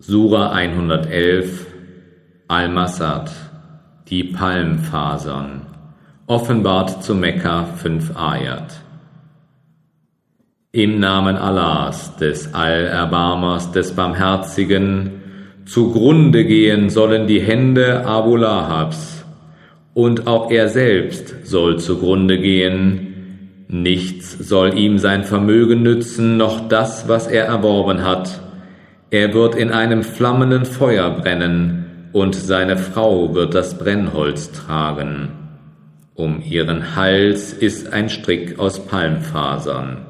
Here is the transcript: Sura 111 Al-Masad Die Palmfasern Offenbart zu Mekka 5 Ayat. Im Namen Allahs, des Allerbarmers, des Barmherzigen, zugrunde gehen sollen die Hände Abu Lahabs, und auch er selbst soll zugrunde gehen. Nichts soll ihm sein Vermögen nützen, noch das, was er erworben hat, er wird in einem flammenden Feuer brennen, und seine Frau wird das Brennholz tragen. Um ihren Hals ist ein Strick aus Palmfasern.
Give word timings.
Sura 0.00 0.52
111 0.52 1.66
Al-Masad 2.46 3.32
Die 4.08 4.22
Palmfasern 4.22 5.66
Offenbart 6.28 7.02
zu 7.02 7.16
Mekka 7.16 7.64
5 7.64 8.16
Ayat. 8.16 8.74
Im 10.70 11.00
Namen 11.00 11.34
Allahs, 11.34 12.14
des 12.14 12.54
Allerbarmers, 12.54 13.72
des 13.72 13.96
Barmherzigen, 13.96 15.20
zugrunde 15.66 16.44
gehen 16.44 16.90
sollen 16.90 17.26
die 17.26 17.40
Hände 17.40 18.06
Abu 18.06 18.36
Lahabs, 18.36 19.24
und 19.94 20.28
auch 20.28 20.52
er 20.52 20.68
selbst 20.68 21.44
soll 21.44 21.80
zugrunde 21.80 22.38
gehen. 22.38 23.64
Nichts 23.66 24.30
soll 24.38 24.78
ihm 24.78 24.98
sein 24.98 25.24
Vermögen 25.24 25.82
nützen, 25.82 26.36
noch 26.36 26.68
das, 26.68 27.08
was 27.08 27.26
er 27.26 27.46
erworben 27.46 28.04
hat, 28.04 28.42
er 29.10 29.32
wird 29.32 29.54
in 29.54 29.70
einem 29.70 30.02
flammenden 30.02 30.64
Feuer 30.64 31.10
brennen, 31.10 31.84
und 32.12 32.34
seine 32.34 32.76
Frau 32.76 33.34
wird 33.34 33.54
das 33.54 33.76
Brennholz 33.78 34.50
tragen. 34.52 35.30
Um 36.14 36.42
ihren 36.42 36.96
Hals 36.96 37.52
ist 37.52 37.92
ein 37.92 38.08
Strick 38.08 38.58
aus 38.58 38.80
Palmfasern. 38.86 40.07